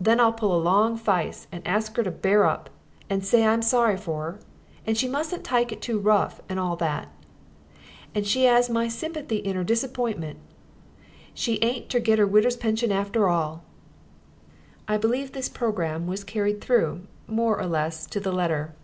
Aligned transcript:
Then 0.00 0.20
I'll 0.20 0.32
pull 0.32 0.54
a 0.54 0.62
long 0.62 0.96
fice 0.96 1.48
and 1.50 1.66
hask 1.66 1.98
'er 1.98 2.04
ter 2.04 2.12
bear 2.12 2.44
up, 2.44 2.70
and 3.10 3.24
say 3.26 3.44
I'm 3.44 3.60
sorry 3.60 3.96
for 3.96 4.24
'er, 4.24 4.38
and 4.86 4.96
she 4.96 5.08
mustn't 5.08 5.42
tike 5.42 5.72
it 5.72 5.82
too 5.82 5.98
rough, 5.98 6.40
and 6.48 6.60
all 6.60 6.76
that; 6.76 7.08
and 8.14 8.24
she 8.24 8.46
'as 8.46 8.70
my 8.70 8.86
sympathy 8.86 9.38
in 9.38 9.56
'er 9.56 9.64
diserpointment: 9.64 10.36
she 11.34 11.58
ain't 11.60 11.88
ter 11.90 11.98
get 11.98 12.20
'er 12.20 12.26
widow's 12.28 12.56
pension 12.56 12.92
arter 12.92 13.26
all!" 13.28 13.64
I 14.86 14.96
believe 14.96 15.32
that 15.32 15.34
this 15.34 15.48
programme 15.48 16.06
was 16.06 16.22
carried 16.22 16.60
through, 16.60 17.00
more 17.26 17.58
or 17.58 17.66
less 17.66 18.06
to 18.06 18.20
the 18.20 18.30
letter. 18.30 18.76